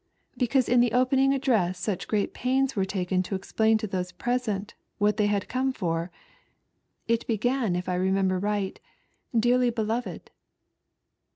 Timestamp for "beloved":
9.69-10.31